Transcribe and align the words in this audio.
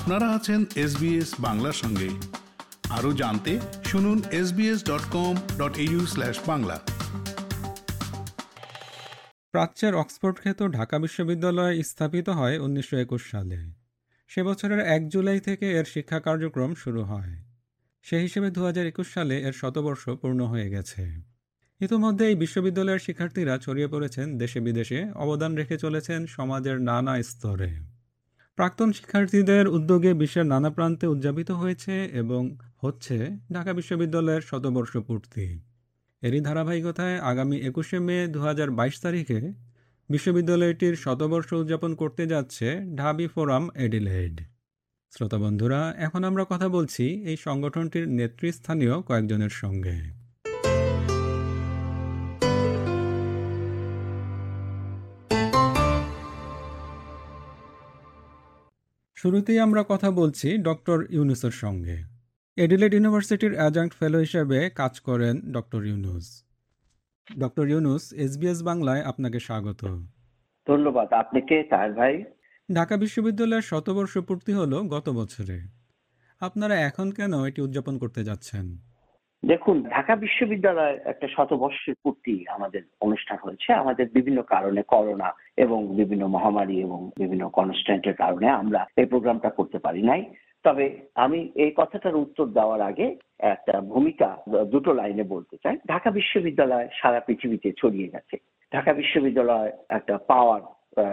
আপনারা 0.00 0.28
আছেন 0.28 0.64
এসবিএস 0.76 1.34
বাংলার 1.40 1.72
সঙ্গে। 1.72 2.08
আরও 2.90 3.12
জানতে 3.12 3.60
শুনুন 3.84 4.22
SBS 4.30 4.84
dot 4.84 5.00
com 5.12 5.34
dot 5.58 5.78
Bangla. 6.46 6.80
প্রাচ্যের 9.52 9.94
অক্সফোর্ড 9.94 10.38
খ্যাত 10.40 10.68
ঢাকা 10.68 10.98
বিশ্ববিদ্যালয় 10.98 11.82
স্থাপিত 11.82 12.28
হয় 12.28 12.58
উনিশশো 12.58 12.96
একুশ 12.96 13.30
সালে। 13.30 13.72
সে 14.28 14.42
বছরের 14.42 14.78
এক 14.78 15.08
জুলাই 15.08 15.40
থেকে 15.40 15.72
এর 15.72 15.84
শিক্ষা 15.84 16.20
কার্যক্রম 16.20 16.74
শুরু 16.74 17.02
হয়। 17.02 17.44
সে 18.02 18.18
হিসেবে 18.18 18.50
দু 18.50 18.64
হাজার 18.64 18.86
একুশ 18.86 19.14
সালে 19.14 19.40
এর 19.40 19.52
শতবর্ষ 19.52 20.10
পূর্ণ 20.10 20.40
হয়ে 20.44 20.70
গেছে। 20.70 21.22
ইতোমধ্যে 21.80 22.26
এই 22.26 22.34
বিশ্ববিদ্যালয়ের 22.34 22.98
শিক্ষার্থীরা 22.98 23.58
ছড়িয়ে 23.58 23.88
পড়েছেন 23.88 24.38
দেশে 24.38 24.60
বিদেশে 24.60 25.12
অবদান 25.14 25.56
রেখে 25.56 25.78
চলেছেন 25.78 26.26
সমাজের 26.26 26.80
নানা 26.80 27.22
স্তরে। 27.22 27.89
প্রাক্তন 28.60 28.92
শিক্ষার্থীদের 28.92 29.68
উদ্যোগে 29.68 30.14
বিশ্বের 30.14 30.46
নানা 30.46 30.70
প্রান্তে 30.70 31.06
উদযাপিত 31.06 31.50
হয়েছে 31.50 32.04
এবং 32.12 32.56
হচ্ছে 32.80 33.16
ঢাকা 33.52 33.72
বিশ্ববিদ্যালয়ের 33.72 34.40
শতবর্ষ 34.40 34.96
পূর্তি। 34.96 35.60
এরই 36.22 36.40
ধারাবাহিকতায় 36.40 37.18
আগামী 37.18 37.56
একুশে 37.56 37.98
মে 37.98 38.26
দু 38.26 38.40
হাজার 38.40 38.70
বাইশ 38.70 39.00
তারিখে 39.00 39.40
বিশ্ববিদ্যালয়টির 40.10 40.96
শতবর্ষ 40.96 41.52
উদযাপন 41.52 41.94
করতে 41.94 42.26
যাচ্ছে 42.26 42.80
ঢাবি 42.96 43.26
ফোরাম 43.26 43.70
এডিলেড। 43.74 44.40
শ্রোতা 45.12 45.38
বন্ধুরা, 45.38 45.94
এখন 45.98 46.24
আমরা 46.24 46.44
কথা 46.48 46.68
বলছি 46.68 47.04
এই 47.30 47.36
সংগঠনটির 47.36 48.08
নেতৃস্থানীয় 48.08 49.02
কয়েকজনের 49.02 49.50
সঙ্গে। 49.62 50.19
শুরুতেই 59.22 59.58
আমরা 59.58 59.84
কথা 59.88 60.10
বলছি 60.10 60.58
ডক্টর 60.58 61.06
ইউনুসের 61.10 61.50
সঙ্গে। 61.50 62.02
এডিলেড 62.56 62.94
ইউনিভার্সিটির 62.94 63.54
অ্যাজাঙ্ক 63.54 63.92
ফেলো 63.98 64.18
হিসেবে 64.18 64.70
কাজ 64.70 65.00
করেন 65.00 65.52
doctor 65.52 65.84
Yunus. 65.84 66.44
Doctor 67.38 67.68
Yunus 67.68 68.12
SBS 68.12 68.62
বাংলায় 68.62 69.02
আপনাকে 69.02 69.40
স্বাগত। 69.40 69.84
ধন্যবাদ। 70.68 71.12
আপনি 71.12 71.40
কে? 71.40 71.62
তার 71.62 71.92
ভাই? 71.92 72.24
ঢাকা 72.74 72.96
বিশ্ববিদ্যালয়ের 72.96 73.62
শতবর্ষ 73.62 74.18
পূর্তি 74.18 74.52
হলো 74.52 74.82
গত 74.82 75.08
বছরে। 75.08 75.60
আপনারা 76.40 76.80
এখন 76.80 77.10
কেন 77.10 77.44
এটি 77.44 77.62
উদযাপন 77.62 77.98
করতে 77.98 78.24
যাচ্ছেন? 78.24 78.89
দেখুন, 79.42 79.82
ঢাকা 79.82 80.16
বিশ্ববিদ্যালয় 80.16 80.98
একটা 81.04 81.28
শতবর্ষের 81.36 81.94
পূর্তি 82.02 82.44
আমাদের 82.48 82.82
অনুষ্ঠান 83.00 83.38
হয়েছে। 83.42 83.72
আমাদের 83.72 84.06
বিভিন্ন 84.14 84.42
কারণে 84.42 84.82
করোনা 84.82 85.34
এবং 85.56 85.96
বিভিন্ন 85.96 86.26
মহামারী 86.26 86.80
এবং 86.80 87.10
বিভিন্ন 87.18 87.48
কনস্ট্যান্টের 87.48 88.14
কারণে 88.14 88.48
আমরা 88.48 88.86
এই 88.96 89.04
প্রোগ্রামটা 89.04 89.50
করতে 89.50 89.78
পারি 89.78 90.02
নাই। 90.02 90.24
তবে 90.64 91.00
আমি 91.14 91.52
এই 91.54 91.72
কথাটার 91.76 92.16
উত্তর 92.16 92.46
দেওয়ার 92.46 92.80
আগে 92.80 93.16
একটা 93.38 93.80
ভূমিকা 93.80 94.36
দুটো 94.64 94.94
লাইনে 94.94 95.22
বলতে 95.22 95.56
চাই। 95.62 95.76
ঢাকা 95.88 96.10
বিশ্ববিদ্যালয় 96.10 96.88
সারা 97.02 97.20
পৃথিবীতে 97.20 97.72
ছড়িয়ে 97.78 98.08
গেছে। 98.08 98.36
ঢাকা 98.74 98.92
বিশ্ববিদ্যালয় 98.92 99.72
একটা 99.88 100.18
পাওয়ার 100.26 100.60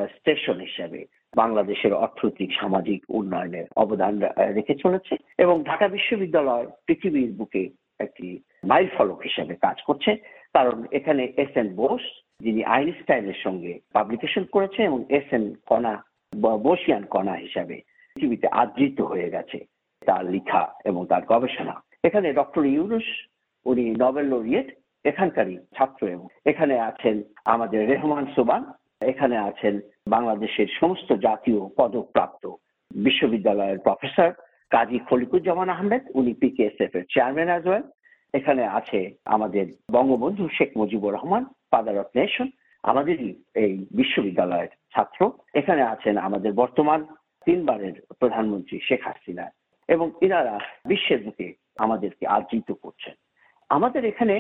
স্টেশন 0.07 0.59
হিসেবে 0.59 1.05
বাংলাদেশের 1.35 1.93
অর্থনৈতিক, 1.93 2.49
সামাজিক 2.53 3.03
উন্নয়নে 3.09 3.65
অবদান 3.75 4.21
রেখে 4.53 4.75
চলেছে 4.75 5.15
এবং 5.37 5.63
ঢাকা 5.63 5.87
বিশ্ববিদ্যালয় 5.87 6.67
পৃথিবীর 6.85 7.31
বুকে 7.31 7.69
একটি 7.99 8.27
মাইল 8.63 8.87
ফলক 8.97 9.19
হিসেবে 9.21 9.53
কাজ 9.65 9.77
করছে। 9.87 10.11
কারণ 10.55 10.77
এখানে 10.91 11.23
এস 11.43 11.53
এন 11.61 11.69
বোস 11.75 12.03
যিনি 12.39 12.61
আইনস্টাইনের 12.77 13.39
সঙ্গে 13.45 13.73
পাবলিকেশন 13.93 14.43
করেছে 14.55 14.79
এবং 14.83 14.99
এস 15.09 15.29
এন 15.37 15.45
কণা 15.65 15.93
বসিয়ান 16.67 17.03
কণা 17.15 17.35
হিসাবে 17.35 17.77
পৃথিবীতে 18.15 18.47
আদৃত 18.61 18.99
হয়ে 19.01 19.29
গেছে 19.29 19.59
তার 20.07 20.23
লিখা 20.31 20.63
এবং 20.85 21.01
তার 21.11 21.23
গবেষণা। 21.33 21.75
এখানে 22.03 22.27
ডক্টর 22.33 22.63
ইউনুস, 22.65 23.07
উনি 23.65 23.85
নোবেল 24.03 24.25
লরিয়েট 24.33 24.67
এখানকারই 25.05 25.55
ছাত্র 25.77 26.01
এবং 26.07 26.25
এখানে 26.45 26.75
আছেন 26.79 27.15
আমাদের 27.45 27.81
রেহমান 27.87 28.25
সোবান, 28.35 28.63
এখানে 29.01 29.37
আছেন 29.49 29.75
বাংলাদেশের 30.07 30.69
সমস্ত 30.79 31.09
জাতীয় 31.27 31.59
পদকপ্রাপ্ত 31.77 32.43
বিশ্ববিদ্যালয়ের 32.91 33.79
প্রফেসর 33.79 34.31
কাজী 34.71 34.97
খলিকুজ্জামান 35.07 35.69
আহমেদ, 35.75 36.03
উনি 36.19 36.31
পিকেএসএফ 36.41 36.93
এর 36.97 37.05
চেয়ারম্যান 37.13 37.49
অ্যাজ 37.51 37.65
ওয়েল 37.67 37.85
এখানে 38.33 38.63
আছে 38.77 38.99
আমাদের 39.35 39.65
Bangabandhu 39.95 40.43
Sheikh 40.57 40.69
Mujibur 40.79 41.15
Rahman 41.17 41.43
father 41.71 41.97
of 42.03 42.09
nation 42.19 42.47
আমাদেরই 42.83 43.29
এই 43.63 43.73
বিশ্ববিদ্যালয়ের 43.99 44.71
ছাত্র। 44.93 45.19
এখানে 45.59 45.83
আছেন 45.93 46.15
আমাদের 46.27 46.51
বর্তমান 46.61 46.99
তিনবারের 47.47 47.95
প্রধানমন্ত্রী 48.19 48.77
শেখ 48.87 49.01
হাসিনা 49.07 49.45
এবং 49.89 50.07
এনারা 50.25 50.55
বিশ্বের 50.91 51.19
বুকে 51.25 51.47
আমাদেরকে 51.85 52.23
আর্জিত 52.35 52.69
করছেন। 52.83 53.15
আমাদের 53.69 54.01
এখানে 54.11 54.35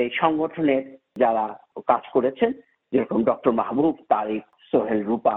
এই 0.00 0.10
সংগঠনের 0.22 0.84
যারা 1.22 1.44
কাজ 1.90 2.04
করেছেন, 2.14 2.50
যেরকম 2.92 3.20
ডক্টর 3.30 3.52
মাহবুব, 3.60 3.96
তারিক, 4.12 4.44
সোহেল 4.70 5.00
রূপা 5.10 5.36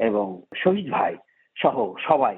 এবং 0.00 0.26
শহীদ 0.62 0.86
ভাই 0.96 1.14
সহ 1.56 1.76
সবাই 2.08 2.36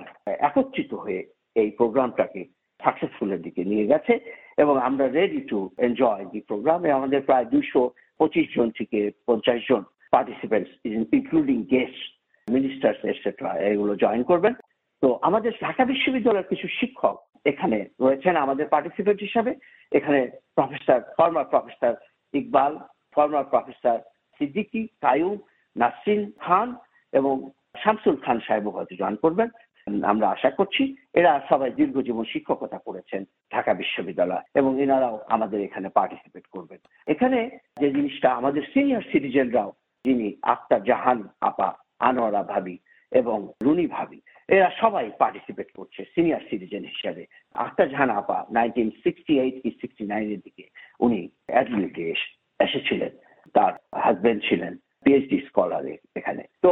একত্রিত 0.49 0.93
হয়ে 1.05 1.23
এই 1.57 1.71
প্রোগ্রামটাকে 1.79 2.43
সাকসেসফুলের 2.81 3.41
দিকে 3.47 3.63
নিয়ে 3.65 3.89
গেছে 3.93 4.15
এবং 4.63 4.75
আমরা 4.89 5.07
রেডি 5.09 5.41
টু 5.51 5.59
এনজয় 5.87 6.25
দি 6.33 6.41
প্রোগ্রামে 6.51 6.91
আমাদের 6.99 7.21
প্রায় 7.29 7.47
দুশো 7.55 7.83
পঁচিশ 8.21 8.47
জন 8.57 8.69
থেকে 8.79 8.99
পঞ্চাশ 9.29 9.61
জন 9.69 9.83
participants 10.15 10.71
including 11.19 11.59
guest 11.75 12.03
ministers 12.49 13.01
etcetera 13.05 13.51
এগুলো 13.71 13.93
জয়েন 14.03 14.23
করবেন। 14.31 14.55
তো 15.03 15.09
আমাদের 15.29 15.53
ঢাকা 15.65 15.85
বিশ্ববিদ্যালয়ের 15.93 16.51
কিছু 16.53 16.67
শিক্ষক 16.79 17.17
এখানে 17.51 17.79
রয়েছেন 18.01 18.35
আমাদের 18.45 18.67
পার্টিসিপেন্ট 18.75 19.21
হিসাবে। 19.27 19.53
এখানে 19.93 20.21
professor 20.57 21.01
former 21.17 21.47
professor 21.53 21.95
Iqbal 22.35 22.73
former 23.15 23.47
professor 23.53 23.99
Siddiqui 24.41 24.83
Qayum 25.05 25.37
Nasrin 25.77 26.23
Khan 26.45 26.69
এবং 27.13 27.35
শামসুল 27.83 28.17
খান 28.25 28.39
সাহেব 28.47 28.67
হয়তো 28.77 28.95
জয়েন 29.01 29.17
করবেন। 29.25 29.49
আমরা 30.13 30.27
আশা 30.35 30.51
করছি 30.59 30.83
এরা 31.21 31.33
সবাই 31.51 31.71
দীর্ঘজীবন 31.79 32.25
শিক্ষকতা 32.33 32.79
করেছেন 32.87 33.23
ঢাকা 33.55 33.73
বিশ্ববিদ্যালয় 33.81 34.45
এবং 34.61 34.73
এনারাও 34.85 35.17
আমাদের 35.37 35.61
এখানে 35.69 35.89
পার্টিসিপেট 35.99 36.45
করবেন। 36.55 36.81
এখানে 37.15 37.39
যে 37.81 37.89
জিনিসটা 37.97 38.29
আমাদের 38.41 38.63
সিনিয়র 38.73 39.09
সিটিজেনরাও 39.13 39.71
যিনি 40.05 40.29
আক্তার 40.55 40.83
জাহান 40.91 41.21
আপা, 41.51 41.71
আনোয়ারা 42.09 42.43
ভাবি 42.53 42.77
এবং 43.13 43.39
রুনি 43.65 43.87
ভাবি, 43.97 44.19
এরা 44.49 44.69
সবাই 44.83 45.07
পার্টিসিপেট 45.23 45.69
করছে 45.79 46.01
সিনিয়র 46.15 46.47
সিটিজেন 46.51 46.85
হিসেবে। 46.93 47.23
আক্তার 47.67 47.89
জাহান 47.93 48.11
আপা 48.21 48.39
নাইনটিন 48.57 48.91
সিক্সটি 49.05 49.35
এইট 49.43 49.57
কি 49.63 49.71
সিক্সটি 49.81 50.05
নাইনের 50.13 50.41
দিকে 50.47 50.65
উনি 51.07 51.21
অ্যাডমিটে 51.53 52.05
এসেছিলেন, 52.61 53.13
তার 53.55 53.73
হাজবেন্ড 54.05 54.41
ছিলেন 54.49 54.73
পিএইচডি 55.05 55.39
স্কলারে 55.49 55.95
এখানে। 56.19 56.43
তো 56.65 56.71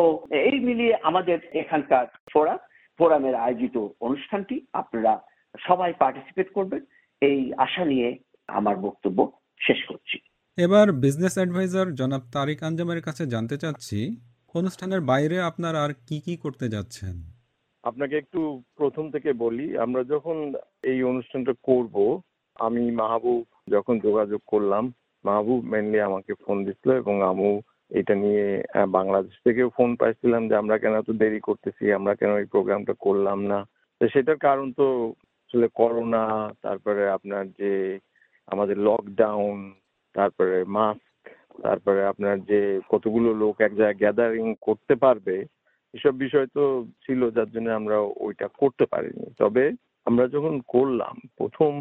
এই 0.51 0.59
মিলিয়ে 0.69 0.95
আমাদের 1.09 1.39
এখানকার 1.63 2.07
ফোরাম 2.33 2.59
ফোরামের 2.99 3.35
আয়োজিত 3.37 3.77
অনুষ্ঠানটি 4.01 4.57
আপনারা 4.73 5.13
সবাই 5.55 5.91
পার্টিসিপেট 6.03 6.49
করবেন। 6.57 6.83
এই 7.23 7.41
আশা 7.59 7.85
নিয়ে 7.85 8.09
আমার 8.49 8.77
বক্তব্য 8.87 9.19
শেষ 9.61 9.81
করছি। 9.89 10.17
এবার 10.59 10.87
বিজনেস 11.05 11.35
অ্যাডভাইজার 11.39 11.89
জনাব 11.95 12.23
তারিক 12.37 12.61
আঞ্জামের 12.63 13.01
কাছে 13.03 13.23
জানতে 13.27 13.57
চাচ্ছি 13.63 13.99
অনুষ্ঠানের 14.55 15.01
বাইরে 15.11 15.37
আপনার 15.41 15.75
আর 15.85 15.93
কি 16.07 16.17
কি 16.27 16.35
করতে 16.45 16.67
যাচ্ছেন? 16.75 17.15
আপনাকে 17.85 18.15
একটু 18.19 18.41
প্রথম 18.79 19.05
থেকে 19.15 19.31
বলি 19.45 19.67
আমরা 19.85 20.03
যখন 20.05 20.37
এই 20.91 20.99
অনুষ্ঠানটা 21.03 21.55
করব 21.69 21.97
আমি 22.57 22.83
মাহবুব 23.01 23.45
যখন 23.75 23.95
যোগাযোগ 23.99 24.41
করলাম 24.53 24.85
মাহবুব 25.25 25.61
মেনলি 25.73 25.99
আমাকে 26.01 26.33
ফোন 26.43 26.57
দিছিল 26.67 26.91
এবং 27.03 27.15
আমু 27.31 27.51
এটা 27.91 28.15
নিয়ে 28.15 28.47
বাংলাদেশ 28.89 29.35
থেকেও 29.45 29.69
ফোন 29.77 29.91
পাইছিলাম 30.01 30.43
যে 30.49 30.55
আমরা 30.57 30.77
কেন 30.79 30.95
এত 30.99 31.11
দেরি 31.23 31.41
করতেছি, 31.41 31.85
আমরা 31.93 32.13
কেন 32.15 32.31
এই 32.37 32.49
প্রোগ্রামটা 32.55 32.95
করলাম 33.01 33.39
না? 33.53 33.59
তো 34.01 34.05
সেটার 34.09 34.39
কারণ 34.39 34.67
তো 34.73 34.87
আসলে 35.45 35.67
করোনা 35.75 36.25
তারপরে 36.63 37.03
আপনার 37.09 37.45
যে 37.61 37.73
আমাদের 38.49 38.77
লকডাউন 38.79 39.59
তারপরে 40.15 40.57
মাস্ক 40.77 41.05
তারপরে 41.63 42.01
আপনার 42.07 42.37
যে 42.51 42.61
কতগুলো 42.89 43.29
লোক 43.43 43.55
এক 43.61 43.73
জায়গায় 43.75 44.01
গ্যাদারিং 44.03 44.47
করতে 44.61 44.95
পারবে, 44.95 45.37
এসব 45.95 46.15
বিষয় 46.25 46.47
তো 46.57 46.65
ছিল, 47.05 47.21
যার 47.31 47.51
জন্য 47.51 47.69
আমরা 47.71 47.97
ওইটা 48.27 48.47
করতে 48.61 48.85
পারিনি। 48.93 49.27
তবে 49.39 49.65
আমরা 50.07 50.25
যখন 50.29 50.55
করলাম, 50.75 51.15
প্রথম 51.39 51.73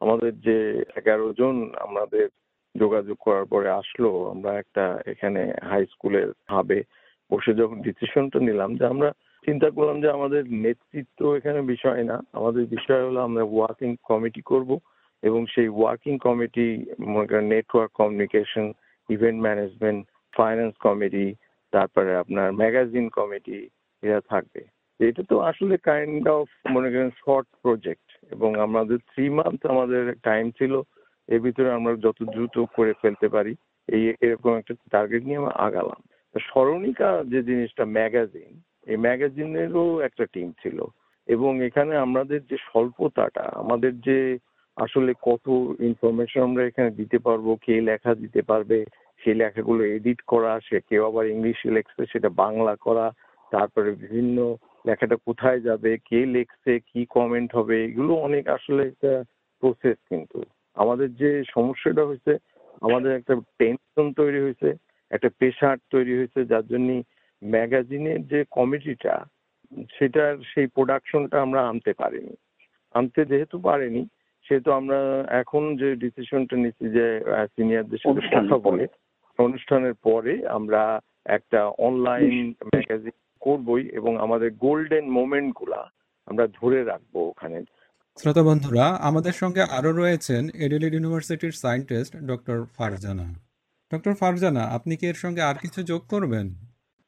আমাদের 0.00 0.32
যে 0.40 0.58
এগারো 0.96 1.26
জন 1.40 1.54
আমাদের 1.86 2.26
যোগাযোগ 2.74 3.16
করার 3.26 3.46
পরে 3.52 3.68
আসলো, 3.80 4.10
আমরা 4.32 4.50
একটা 4.62 4.84
এখানে 5.12 5.42
হাই 5.70 5.82
স্কুলের 5.92 6.28
হাবে 6.54 6.78
বসে 7.30 7.52
যখন 7.60 7.78
ডিসিশনটা 7.86 8.38
নিলাম 8.48 8.70
যে 8.78 8.84
আমরা 8.94 9.10
চিন্তা 9.46 9.68
করলাম 9.76 9.96
যে 10.04 10.08
আমাদের 10.16 10.42
নেতৃত্ব 10.64 11.20
এখানে 11.38 11.60
বিষয় 11.72 12.02
না, 12.10 12.16
আমাদের 12.38 12.64
বিষয় 12.76 13.02
হলো 13.06 13.20
আমরা 13.28 13.42
ওয়ার্কিং 13.46 13.90
কমিটি 14.10 14.42
করব 14.50 14.70
এবং 15.22 15.40
সেই 15.54 15.68
ওয়ার্কিং 15.78 16.14
কমিটি 16.26 16.66
মনে 17.12 17.28
করেন 17.30 17.46
network 17.54 17.92
communication 18.00 18.66
event 19.08 19.38
management 19.46 20.00
finance 20.34 20.74
committee 20.86 21.26
তারপরে 21.72 22.10
আপনার 22.22 22.48
ম্যাগাজিন 22.60 23.06
কমিটি 23.18 23.58
এরা 24.02 24.20
থাকবে। 24.30 24.62
এটা 25.00 25.22
তো 25.30 25.36
আসলে 25.50 25.74
কাইন্ড 25.88 26.24
অফ 26.38 26.46
মনে 26.74 26.88
করেন 26.92 27.10
শর্ট 27.22 27.48
প্রজেক্ট 27.62 28.08
এবং 28.34 28.50
আমাদের 28.66 28.98
থ্রি 29.10 29.24
মান্থ 29.38 29.60
আমাদের 29.74 30.02
টাইম 30.28 30.44
ছিল 30.58 30.74
এর 31.28 31.40
ভিতরে 31.40 31.70
আমরা 31.72 31.92
যত 31.96 32.18
দ্রুত 32.22 32.64
করে 32.76 32.92
ফেলতে 33.02 33.28
পারি, 33.28 33.54
এই 33.88 34.14
এরকম 34.20 34.52
একটা 34.56 34.74
টার্গেট 34.90 35.22
নিয়ে 35.24 35.36
আমরা 35.36 35.50
আগালাম। 35.50 36.00
স্মরণিকা 36.34 37.24
যে 37.24 37.42
জিনিসটা 37.42 37.84
ম্যাগাজিন 37.84 38.52
এই 38.86 38.96
ম্যাগাজিনেরও 38.96 40.00
একটা 40.00 40.24
টিম 40.32 40.52
ছিল। 40.62 40.84
এবং 41.28 41.62
এখানে 41.62 41.96
আমাদের 41.96 42.40
যে 42.46 42.56
স্বল্পতাটা, 42.56 43.42
আমাদের 43.54 44.00
যে 44.00 44.38
আসলে 44.76 45.14
কত 45.22 45.46
ইনফরমেশন 45.80 46.40
আমরা 46.40 46.62
এখানে 46.64 46.90
দিতে 46.90 47.18
পারব, 47.18 47.56
কে 47.62 47.80
লেখা 47.80 48.14
দিতে 48.14 48.42
পারবে 48.42 48.84
সেই 49.22 49.34
লেখাগুলো 49.34 49.84
এডিট 49.84 50.20
করা, 50.22 50.60
সে 50.60 50.80
কেউ 50.80 51.06
আবার 51.06 51.26
ইংলিশে 51.26 51.70
লেখছে, 51.70 52.06
সেটা 52.12 52.28
বাংলা 52.28 52.76
করা, 52.76 53.12
তারপরে 53.50 53.90
বিভিন্ন 53.90 54.56
লেখাটা 54.86 55.16
কোথায় 55.16 55.60
যাবে, 55.60 55.98
কে 55.98 56.26
লেখছে, 56.26 56.78
কি 56.78 57.06
কমেন্ট 57.06 57.56
হবে, 57.56 57.84
এগুলো 57.84 58.14
অনেক 58.14 58.48
আসলে 58.48 58.82
একটা 58.88 59.24
প্রসেস 59.60 59.96
কিন্তু। 60.08 60.42
আমাদের 60.74 61.14
যে 61.14 61.42
সমস্যাটা 61.54 62.04
হয়েছে 62.04 62.38
আমাদের 62.80 63.16
একটা 63.16 63.34
টেনশন 63.58 64.12
তৈরি 64.12 64.40
হয়েছে 64.40 64.74
একটা 65.10 65.28
প্রেশার 65.28 65.76
তৈরি 65.90 66.18
হয়েছে 66.18 66.44
যার 66.44 66.66
জন্য 66.66 67.02
ম্যাগাজিনের 67.44 68.26
যে 68.26 68.44
কমিটিটা 68.50 69.24
সেটার 69.98 70.36
সেই 70.54 70.66
প্রোডাকশনটা 70.66 71.42
আমরা 71.42 71.68
আনতে 71.68 71.92
পারিনি। 71.92 72.34
আনতে 72.94 73.24
যেহেতু 73.24 73.58
পারিনি 73.58 74.06
সেহেতু 74.46 74.72
আমরা 74.72 75.24
এখন 75.28 75.76
যে 75.76 75.96
ডিসিশনটা 75.96 76.56
নিচ্ছি 76.56 76.86
যে 76.88 77.06
সিনিয়রদের 77.46 77.98
সাথে 77.98 78.20
কথা 78.28 78.58
বলে 78.58 78.86
অনুষ্ঠানের 79.38 79.94
পরে 79.94 80.46
আমরা 80.48 81.00
একটা 81.26 81.66
অনলাইন 81.66 82.54
ম্যাগাজিন 82.64 83.16
করবই 83.40 83.84
এবং 83.88 84.12
আমাদের 84.16 84.50
গোল্ডেন 84.50 85.10
মোমেন্টগুলা 85.10 85.90
আমরা 86.26 86.46
ধরে 86.46 86.84
রাখব 86.84 87.16
ওখানে। 87.16 87.64
শ্রোতা 88.18 88.42
বন্ধুরা, 88.48 88.86
আমাদের 89.08 89.34
সঙ্গে 89.42 89.62
আরও 89.76 89.90
রয়েছেন 90.02 90.42
এডিলেড 90.64 90.92
ইউনিভার্সিটির 90.96 91.54
scientist 91.62 92.12
doctor 92.30 92.58
Farzana. 92.76 93.26
Doctor 93.92 94.14
Farzana, 94.20 94.62
আপনি 94.76 94.92
কি 95.00 95.04
এর 95.12 95.18
সঙ্গে 95.24 95.42
আর 95.50 95.56
কিছু 95.64 95.80
যোগ 95.90 96.02
করবেন? 96.12 96.46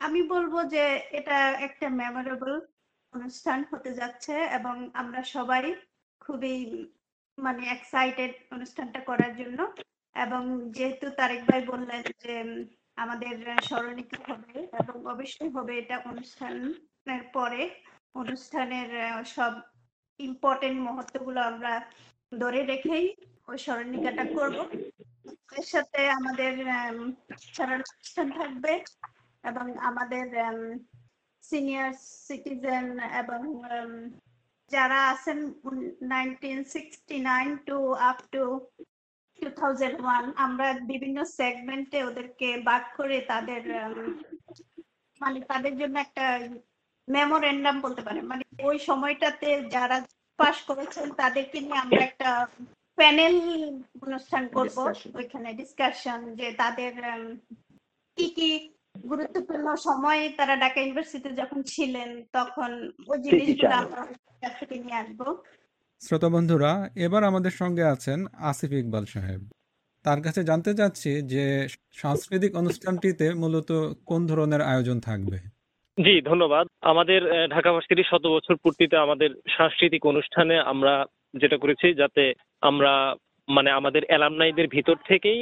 আমি 0.00 0.20
বলব 0.34 0.54
যে 0.74 0.84
এটা 1.18 1.38
একটা 1.66 1.86
মেমোরেবল 2.00 2.52
অনুষ্ঠান 3.14 3.58
হতে 3.70 3.90
যাচ্ছে 4.00 4.34
এবং 4.58 4.76
আমরা 5.00 5.20
সবাই 5.36 5.64
খুবই 6.24 6.56
মানে 7.38 7.62
এক্সাইটেড 7.76 8.32
অনুষ্ঠানটা 8.56 9.00
করার 9.08 9.32
জন্য 9.40 9.58
এবং 10.16 10.42
যেহেতু 10.76 11.06
তারেক 11.18 11.42
ভাই 11.48 11.60
বললেন 11.72 12.02
যে, 12.24 12.34
আমাদের 13.04 13.34
স্মরণিকা 13.68 14.18
হবে 14.28 14.54
এবং 14.80 14.96
অবশ্যই 15.12 15.50
হবে 15.56 15.72
এটা 15.82 15.96
অনুষ্ঠানের 16.10 17.22
পরে। 17.36 17.62
অনুষ্ঠানের 18.22 18.90
সব 19.36 19.52
ইম্পর্টেন্ট 20.20 20.78
মুহূর্তগুলো 20.80 21.40
আমরা 21.42 21.72
ধরে 22.32 22.60
রেখেই 22.62 23.06
ওই 23.48 23.58
স্মরণিকাটা 23.58 24.24
করব। 24.36 24.58
এর 25.52 25.66
সাথে 25.74 26.00
আমাদের 26.10 26.52
অনুষ্ঠান 27.76 28.26
থাকবে 28.38 28.72
এবং 29.44 29.66
আমাদের 29.80 30.26
সিনিয়র 31.44 31.90
সিটিজেন 32.26 32.86
এবং 33.12 33.40
যারা 34.70 34.98
আছেন 35.12 35.38
nineteen 36.08 36.58
sixty 36.74 37.16
nine 37.22 37.48
to 37.66 37.78
up 38.10 38.18
to 38.32 38.42
two 39.38 39.48
thousand 39.56 39.98
one 40.02 40.24
আমরা 40.36 40.68
বিভিন্ন 40.92 41.18
সেগমেন্টে 41.38 41.98
ওদেরকে 42.04 42.48
বাদ 42.68 42.84
করে 42.96 43.18
তাদের 43.32 43.62
মানে 45.20 45.38
তাদের 45.50 45.74
জন্য 45.78 45.96
একটা 45.98 46.26
মেমোরেন্ডাম 47.08 47.76
বলতে 47.80 48.02
পারেন। 48.02 48.24
মানে 48.26 48.44
ওই 48.68 48.76
সময়টাতে 48.88 49.48
যারা 49.74 49.96
পাশ 50.38 50.56
করেছেন 50.62 51.06
তাদেরকে 51.20 51.58
নিয়ে 51.60 51.82
আমরা 51.84 52.00
একটা 52.04 52.30
প্যানেল 52.98 53.34
অনুষ্ঠান 54.06 54.44
করব. 54.48 54.76
ওইখানে 55.18 55.48
ডিসকাশন 55.52 56.20
যে 56.34 56.48
তাদের 56.52 56.92
কি 58.16 58.26
কি 58.36 58.50
গুরুত্বপূর্ণ 59.10 59.66
সময়ে 59.86 60.24
তারা 60.38 60.54
ঢাকা 60.56 60.78
ইউনিভার্সিটিতে 60.80 61.36
যখন 61.42 61.60
ছিলেন 61.62 62.10
তখন 62.32 62.70
ওই 63.08 63.18
জিনিসগুলো 63.18 63.74
আমরা 63.76 64.02
কাছ 64.42 64.52
থেকে 64.60 64.76
নিয়ে 64.84 65.00
আসব। 65.02 65.20
শ্রোতা 66.00 66.28
বন্ধুরা 66.28 66.72
এবার 67.06 67.22
আমাদের 67.24 67.50
সঙ্গে 67.50 67.84
আছেন 67.94 68.18
আসিফ 68.50 68.72
ইকবাল 68.72 69.04
সাহেব। 69.14 69.42
তার 70.04 70.20
কাছে 70.22 70.40
জানতে 70.44 70.70
চাচ্ছি 70.74 71.10
যে 71.32 71.44
সাংস্কৃতিক 71.92 72.52
অনুষ্ঠানটিতে 72.56 73.26
মূলত 73.34 73.70
কোন 74.10 74.20
ধরনের 74.26 74.62
আয়োজন 74.62 74.98
থাকবে? 75.00 75.38
জি, 75.98 76.20
ধন্যবাদ। 76.20 76.66
আমাদের 76.82 77.20
ঢাকা 77.50 77.70
ভার্সিটির 77.72 78.10
শত 78.10 78.24
বছর 78.26 78.54
পূর্তিতে 78.62 78.96
আমাদের 78.96 79.30
সাংস্কৃতিক 79.56 80.02
অনুষ্ঠানে 80.06 80.56
আমরা 80.72 80.94
যেটা 81.34 81.56
করেছি, 81.56 81.94
যাতে 81.94 82.22
আমরা 82.60 82.92
মানে 83.48 83.70
আমাদের 83.70 84.02
অ্যালামনাইদের 84.06 84.68
ভিতর 84.68 84.96
থেকেই 85.08 85.40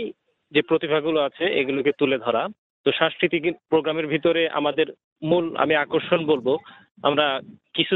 যে 0.53 0.61
প্রতিভাগুলো 0.63 1.19
আছে, 1.21 1.45
এগুলোকে 1.61 1.93
তুলে 1.99 2.19
ধরা। 2.19 2.43
তো 2.87 2.93
সাংস্কৃতিক 2.93 3.43
প্রোগ্রামের 3.71 4.07
ভিতরে 4.07 4.43
আমাদের 4.49 4.87
মূল, 5.23 5.45
আমি 5.57 5.75
আকর্ষণ 5.75 6.21
বলব, 6.27 6.49
আমরা 7.03 7.27
কিছু 7.75 7.95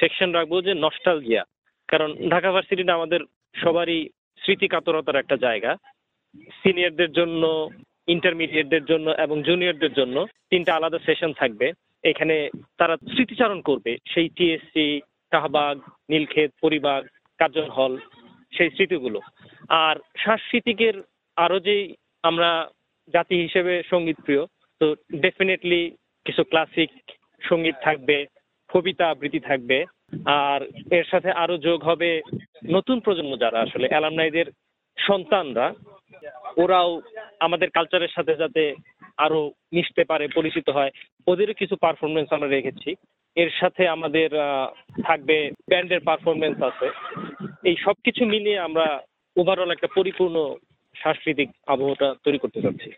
সেকশন 0.00 0.30
রাখব 0.32 0.52
যে 0.60 0.72
নস্টালজিয়া। 0.74 1.42
কারণ 1.88 2.10
ঢাকা 2.30 2.50
ভার্সিটিটা 2.52 2.94
আমাদের 2.94 3.20
সবারই 3.62 4.08
স্মৃতি 4.40 4.66
কাতরতার 4.68 5.20
একটা 5.22 5.36
জায়গা। 5.36 5.72
সিনিয়রদের 6.62 7.10
জন্য, 7.12 7.42
ইন্টারমিডিয়েটদের 8.06 8.84
জন্য 8.84 9.06
এবং 9.10 9.36
জুনিয়রদের 9.42 9.92
জন্য 9.92 10.26
তিনটা 10.50 10.74
আলাদা 10.74 10.98
সেশন 10.98 11.32
থাকবে। 11.32 11.72
এখানে 12.04 12.48
তারা 12.78 12.96
স্মৃতিচারণ 12.96 13.60
করবে। 13.60 13.96
সেই 14.14 14.28
টিএসসি 14.28 15.00
শাহবাগ 15.32 15.76
নীলক্ষেত 16.10 16.50
পরিবার 16.60 17.02
কার্জন 17.38 17.68
হল, 17.70 17.96
সেই 18.52 18.70
স্মৃতিগুলো। 18.70 19.20
আর 19.68 19.96
সাংস্কৃতিকের 20.16 21.02
আরও 21.36 21.58
যে 21.60 21.94
আমরা 22.22 22.68
জাতি 23.14 23.42
হিসেবে 23.42 23.82
সংগীত 23.90 24.18
প্রিয়, 24.24 24.44
তো 24.80 24.94
ডেফিনেটলি 25.20 25.96
কিছু 26.24 26.42
ক্লাসিক 26.44 26.90
সংগীত 27.48 27.74
থাকবে, 27.82 28.26
কবিতা 28.68 29.10
আবৃত্তি 29.10 29.40
থাকবে। 29.40 29.84
আর 30.24 30.60
এর 30.90 31.04
সাথে 31.10 31.30
আরও 31.30 31.58
যোগ 31.58 31.82
হবে 31.82 32.20
নতুন 32.70 33.00
প্রজন্ম 33.00 33.36
যারা 33.36 33.60
আসলে 33.60 33.88
অ্যালামনাইদের 33.88 34.46
সন্তানরা। 34.98 35.74
ওরাও 36.56 37.00
আমাদের 37.40 37.70
কালচারের 37.70 38.08
সাথে 38.08 38.34
যাতে 38.34 38.74
আরও 39.24 39.40
মিশতে 39.72 40.02
পারে 40.04 40.24
পরিচিত 40.28 40.66
হয়। 40.76 40.92
ওদেরও 41.26 41.54
কিছু 41.54 41.74
পারফরমেন্স 41.76 42.28
আমরা 42.32 42.48
রেখেছি। 42.48 42.90
এর 43.36 43.50
সাথে 43.60 43.82
আমাদের 43.88 44.28
আহ, 44.38 44.68
থাকবে 45.02 45.36
ব্যান্ডের 45.68 46.00
পারফরমেন্স 46.00 46.58
আছে। 46.62 46.88
এই 47.68 47.76
সবকিছু 47.84 48.22
মিলিয়ে 48.24 48.58
আমরা 48.58 48.86
ওভারঅল 49.36 49.70
একটা 49.70 49.88
পরিপূর্ণ 49.96 50.36
সাংস্কৃতিক 50.94 51.48
আবহটা 51.66 52.08
তৈরি 52.24 52.38
করতে 52.38 52.60
চাচ্ছি 52.62 52.90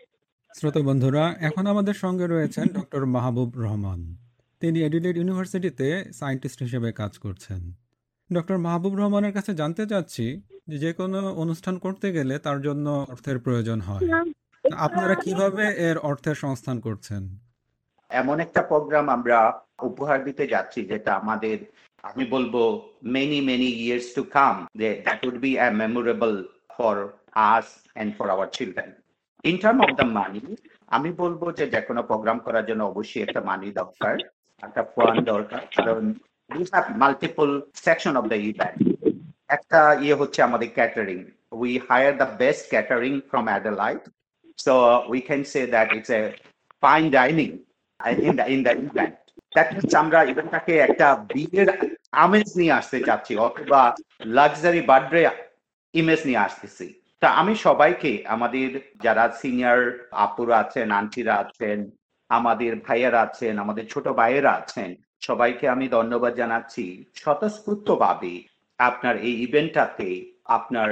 শ্রোতা 0.55 0.81
বন্ধুরা 0.81 1.23
এখন 1.41 1.63
আমাদের 1.67 1.93
সঙ্গে 1.93 2.25
রয়েছেন 2.27 2.65
ডক্টর 2.77 3.03
মাহবুব 3.05 3.51
রহমান। 3.57 3.99
তিনি 4.61 4.77
এডিলেড 4.81 5.15
ইউনিভার্সিটিতে 5.17 5.87
সায়েন্টিস্ট 6.13 6.59
হিসেবে 6.63 6.89
কাজ 6.91 7.13
করছেন। 7.17 7.61
ডক্টর 8.29 8.57
মাহবুব 8.57 8.93
রহমানের 8.95 9.33
কাছে 9.33 9.51
জানতে 9.53 9.83
চাচ্ছি 9.85 10.25
যে 10.67 10.77
যে 10.77 10.91
কোনো 10.93 11.19
অনুষ্ঠান 11.33 11.75
করতে 11.77 12.07
গেলে 12.11 12.35
তার 12.39 12.59
জন্য 12.61 12.87
অর্থের 13.11 13.37
প্রয়োজন 13.39 13.79
হয়। 13.81 14.32
আপনারা 14.85 15.15
কীভাবে 15.25 15.63
এর 15.87 15.97
অর্থের 16.09 16.37
সংস্থান 16.43 16.77
করছেন? 16.87 17.23
এমন 18.11 18.37
একটা 18.45 18.61
প্রোগ্রাম 18.71 19.05
আমরা 19.17 19.37
উপহার 19.89 20.19
দিতে 20.27 20.43
যাচ্ছি, 20.53 20.79
যেটা 20.91 21.11
আমাদের, 21.21 21.57
আমি 22.09 22.23
বলব 22.35 22.55
many 23.15 23.39
many 23.49 23.69
years 23.81 24.07
to 24.17 24.23
come 24.37 24.55
that 24.81 25.21
would 25.27 25.37
be 25.45 25.51
a 25.65 25.67
memorable 25.81 26.33
for 26.75 26.95
us 27.53 27.67
and 28.01 28.11
for 28.17 28.27
our 28.35 28.47
children 28.57 28.89
in 29.49 29.55
term 29.63 29.79
of 29.85 29.91
the 29.99 30.07
money 30.17 30.41
আমি 30.95 31.09
বলব 31.21 31.41
যে 31.57 31.65
যে 31.73 31.81
কোনো 31.89 32.01
প্রোগ্রাম 32.09 32.37
করার 32.45 32.65
জন্য 32.69 32.81
অবশ্যই 32.91 33.23
একটা 33.25 33.41
মানি 33.49 33.67
দরকার, 33.81 34.15
একটা 34.63 34.81
ফান্ড 34.93 35.19
দরকার, 35.33 35.61
কারণ 35.77 36.03
we 36.49 36.63
have 36.71 36.85
multiple 37.01 37.49
section 37.85 38.13
of 38.19 38.25
the 38.31 38.39
event 38.49 38.77
একটা 39.55 39.79
ইয়ে 40.03 40.19
হচ্ছে 40.21 40.39
আমাদের 40.47 40.69
catering 40.77 41.19
we 41.61 41.71
hire 41.87 42.13
the 42.21 42.27
best 42.41 42.63
catering 42.73 43.13
from 43.29 43.45
Adelaide 43.51 44.03
so 44.63 44.73
we 45.11 45.19
can 45.27 45.41
say 45.51 45.61
that 45.75 45.87
it's 45.97 46.11
a 46.17 46.21
fine 46.83 47.05
dining 47.17 47.51
in 47.99 48.35
the 48.39 48.45
in 48.53 48.61
the 48.67 48.73
event. 48.85 49.15
That 49.55 49.67
means 49.73 49.93
আমরা 50.01 50.19
ইভেন্টটাকে 50.31 50.73
একটা 50.87 51.07
বিয়ের 51.33 51.69
আমেজ 52.25 52.47
নিয়ে 52.59 52.73
আসতে 52.79 52.97
চাচ্ছি, 53.07 53.33
অথবা 53.47 53.81
লাক্সারি 54.37 54.81
বার্থডে 54.89 55.21
ইমেজ 55.93 56.21
নিয়ে 56.27 56.43
আসতেছি। 56.47 56.87
তা 57.21 57.27
আমি 57.41 57.53
সবাইকে, 57.67 58.11
আমাদের 58.35 58.69
যারা 59.05 59.25
সিনিয়র 59.41 59.79
আপুরা 60.25 60.55
আছেন 60.63 60.87
আন্টিরা 60.99 61.33
আছেন, 61.43 61.77
আমাদের 62.37 62.71
ভাইয়েরা 62.87 63.19
আছেন, 63.27 63.53
আমাদের 63.63 63.85
ছোট 63.93 64.05
ভাইয়েরা 64.19 64.51
আছেন, 64.59 64.89
সবাইকে 65.27 65.65
আমি 65.75 65.85
ধন্যবাদ 65.97 66.33
জানাচ্ছি। 66.41 66.85
স্বতঃস্ফূর্তভাবে 67.23 68.33
আপনার 68.79 69.15
এই 69.27 69.35
ইভেন্টটাতে 69.45 70.09
আপনার 70.57 70.89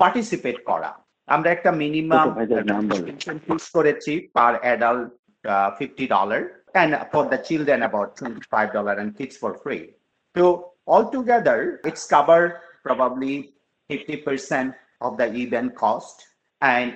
পার্টিসিপেট 0.00 0.58
করা। 0.70 0.90
আমরা 1.28 1.48
একটা 1.50 1.70
মিনিমাম 1.82 2.26
ছোট 2.26 2.34
ভাইদের 2.38 2.64
নাম 2.72 2.82
বলেন। 2.88 3.14
ফিক্স 3.46 3.66
করেছি 3.76 4.12
per 4.36 4.52
adult 4.64 5.08
uh, 5.44 5.70
$50 5.72 6.50
and 6.74 6.98
for 7.12 7.28
the 7.28 7.38
children 7.38 7.82
about 7.82 8.16
$25 8.16 9.00
and 9.00 9.16
kids 9.16 9.36
for 9.36 9.54
free. 9.54 9.94
So 10.36 10.72
altogether, 10.86 11.80
it's 11.84 12.06
covered 12.06 12.60
probably 12.84 13.54
50% 13.90 14.74
of 15.00 15.16
the 15.16 15.32
event 15.34 15.74
cost 15.74 16.16
and 16.62 16.92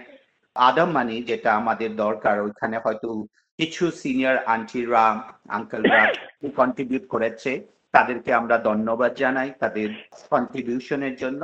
other 0.57 0.87
money 0.89 1.19
যেটা 1.23 1.51
আমাদের 1.53 1.91
দরকার 1.97 2.37
ওইখানে 2.41 2.77
হয়তো 2.85 3.09
কিছু 3.59 3.85
সিনিয়র 4.03 4.37
আন্টিরা 4.55 5.05
আঙ্কেলরা 5.49 6.03
কন্ট্রিবিউট 6.57 7.05
করেছে 7.09 7.51
তাদেরকে 7.95 8.31
আমরা 8.35 8.57
ধন্যবাদ 8.69 9.13
জানাই 9.23 9.51
তাদের 9.63 9.89
কন্ট্রিবিউশনের 10.31 11.15
জন্য 11.17 11.43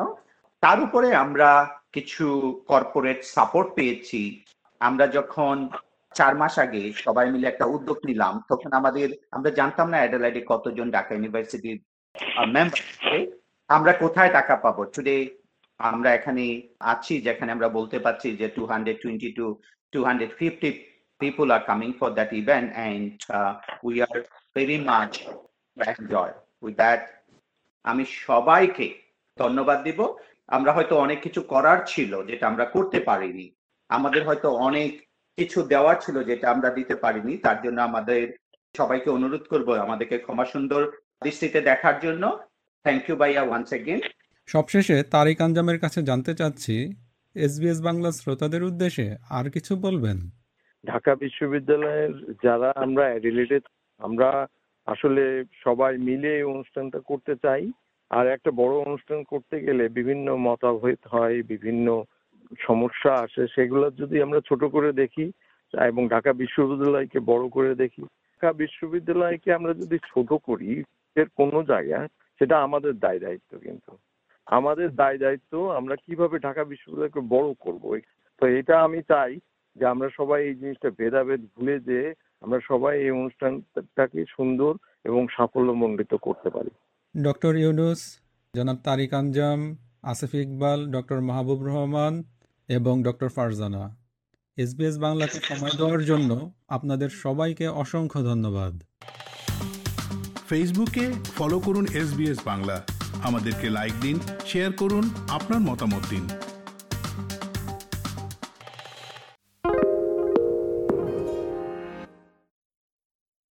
তার 0.62 0.78
উপরে 0.86 1.08
আমরা 1.24 1.50
কিছু 1.96 2.26
কর্পোরেট 2.70 3.20
সাপোর্ট 3.34 3.68
পেয়েছি। 3.78 4.20
আমরা 4.80 5.06
যখন 5.16 5.54
চার 6.18 6.32
মাস 6.40 6.54
আগে 6.64 6.82
সবাই 7.04 7.26
মিলে 7.34 7.46
একটা 7.50 7.66
উদ্যোগ 7.74 7.98
নিলাম 8.08 8.34
তখন 8.50 8.70
আমাদের 8.80 9.08
আমরা 9.36 9.50
জানতাম 9.58 9.86
না 9.92 9.98
অ্যাডেলাইডে 10.00 10.42
কতজন 10.52 10.86
ঢাকা 10.96 11.12
ইউনিভার্সিটির 11.14 11.78
মেম্বার 12.54 12.80
আমরা 13.70 13.92
কোথায় 14.02 14.30
টাকা 14.38 14.54
পাবো? 14.64 14.82
টুডে 14.94 15.16
আমরা 15.80 16.10
এখানে 16.18 16.44
আছি 16.92 17.14
যেখানে 17.26 17.50
আমরা 17.56 17.68
বলতে 17.78 17.98
পারছি 18.04 18.28
যে 18.40 18.46
two 18.56 18.62
hundred 18.70 18.98
twenty 19.02 19.30
to 19.38 19.46
two 19.92 19.98
hundred 20.06 20.32
fifty 20.40 20.70
people 21.20 21.48
are 21.52 21.64
coming 21.64 21.92
for 21.94 22.10
that 22.10 22.30
event 22.32 22.72
and 22.76 23.20
uh, 23.30 23.52
we 23.82 23.94
are 24.02 24.20
very 24.56 24.78
much 24.92 25.14
enjoy. 25.76 26.30
That 26.80 27.00
আমি 27.84 28.04
সবাইকে 28.26 28.86
ধন্যবাদ 29.38 29.78
দিব। 29.86 30.00
আমরা 30.48 30.72
হয়তো 30.72 30.94
অনেক 30.96 31.18
কিছু 31.22 31.40
করার 31.42 31.78
ছিল 31.86 32.12
যেটা 32.22 32.44
আমরা 32.46 32.64
করতে 32.64 32.98
পারিনি। 33.00 33.46
আমাদের 33.90 34.22
হয়তো 34.26 34.48
অনেক 34.68 34.90
কিছু 35.38 35.58
দেওয়ার 35.62 35.96
ছিল 36.00 36.16
যেটা 36.22 36.46
আমরা 36.50 36.70
দিতে 36.70 36.94
পারিনি। 36.94 37.32
তার 37.36 37.58
জন্য 37.62 37.78
আমাদের 37.80 38.22
সবাইকে 38.74 39.08
অনুরোধ 39.10 39.44
করব 39.48 39.68
আমাদেরকে 39.76 40.16
ক্ষমা 40.18 40.44
সুন্দর 40.44 40.82
দৃষ্টিতে 41.22 41.60
দেখার 41.60 41.96
জন্য। 42.00 42.22
থ্যাংক 42.84 43.02
ইউ 43.08 43.16
ভাইয়া 43.16 43.42
ওয়ান্স 43.42 43.68
এগেন 43.72 44.00
সবশেষে 44.48 44.96
তারিক 45.10 45.38
আঞ্জামের 45.40 45.78
কাছে 45.78 46.00
জানতে 46.02 46.32
চাচ্ছি 46.34 46.76
এসবিএস 47.36 47.78
বাংলা 47.80 48.10
শ্রোতাদের 48.12 48.62
উদ্দেশ্যে 48.62 49.06
আর 49.30 49.46
কিছু 49.50 49.72
বলবেন? 49.76 50.18
ঢাকা 50.84 51.12
বিশ্ববিদ্যালয়ের 51.14 52.14
যারা 52.44 52.68
আমরা 52.76 53.04
রিলেটেড 53.18 53.64
আমরা 54.00 54.28
আসলে 54.88 55.24
সবাই 55.64 55.92
মিলে 55.98 56.30
এই 56.36 56.42
অনুষ্ঠানটা 56.42 57.00
করতে 57.00 57.34
চাই। 57.44 57.62
আর 58.10 58.26
একটা 58.26 58.50
বড় 58.50 58.74
অনুষ্ঠান 58.76 59.22
করতে 59.22 59.60
গেলে 59.60 59.88
বিভিন্ন 59.88 60.36
মতাভেদ 60.36 60.98
হয়, 61.10 61.42
বিভিন্ন 61.42 62.04
সমস্যা 62.58 63.12
আসে, 63.14 63.46
সেগুলো 63.54 63.90
যদি 63.90 64.22
আমরা 64.22 64.40
ছোট 64.48 64.64
করে 64.64 64.92
দেখি 64.92 65.32
এবং 65.74 66.08
ঢাকা 66.08 66.32
বিশ্ববিদ্যালয়কে 66.32 67.20
বড় 67.20 67.48
করে 67.48 67.74
দেখি। 67.74 68.02
ঢাকা 68.02 68.52
বিশ্ববিদ্যালয়কে 68.52 69.52
আমরা 69.52 69.74
যদি 69.74 69.98
ছোট 69.98 70.32
করি, 70.32 70.82
এর 71.16 71.28
কোনো 71.36 71.62
জায়গায় 71.62 72.08
সেটা 72.40 72.62
আমাদের 72.62 72.98
দায় 72.98 73.18
দায়িত্ব 73.18 73.58
কিন্তু। 73.58 73.98
আমাদের 74.46 74.94
দায় 74.94 75.18
দায়িত্ব 75.18 75.70
আমরা 75.72 75.96
কীভাবে 75.96 76.38
ঢাকা 76.38 76.64
বিশ্ববিদ্যালয়কে 76.64 77.20
বড় 77.28 77.54
করব? 77.60 77.84
তো 78.40 78.46
এটা 78.46 78.82
আমি 78.82 79.02
চাই 79.02 79.40
যে 79.76 79.86
আমরা 79.86 80.08
সবাই 80.16 80.44
এই 80.44 80.54
জিনিসটা 80.54 80.90
ভেদাভেদ 80.98 81.40
ভুলে 81.56 81.80
যে 81.80 82.14
আমরা 82.40 82.60
সবাই 82.68 83.00
এই 83.00 83.10
অনুষ্ঠানটাকে 83.10 84.24
সুন্দর 84.28 84.72
এবং 85.04 85.26
সাফল্যমণ্ডিত 85.36 86.14
করতে 86.14 86.50
পারি। 86.50 86.70
ডক্টর 87.14 87.52
ইউনুস, 87.56 88.00
জনাব 88.54 88.78
তারিক 88.84 89.12
আঞ্জাম, 89.14 89.60
আসিফ 90.02 90.32
ইকবাল, 90.34 90.80
ডক্টর 90.90 91.20
মাহবুব 91.20 91.60
রহমান 91.62 92.14
এবং 92.68 92.94
ডক্টর 93.02 93.28
ফারজানা। 93.28 93.84
এসবিএস 94.56 94.96
বাংলাকে 94.98 95.38
সময় 95.40 95.74
দেওয়ার 95.76 96.02
জন্য 96.04 96.30
আপনাদের 96.68 97.10
সবাইকে 97.22 97.66
অসংখ্য 97.82 98.20
ধন্যবাদ। 98.22 98.74
ফেসবুকে 100.48 101.04
ফলো 101.36 101.58
করুন 101.60 101.86
এস 102.00 102.10
বাংলা। 102.44 102.76
আমাদেরকে 103.22 103.66
লাইক 103.70 103.94
দিন, 104.00 104.16
শেয়ার 104.46 104.72
করুন, 104.72 105.04
আপনার 105.28 105.60
মতামত 105.60 106.04
দিন। 106.10 106.24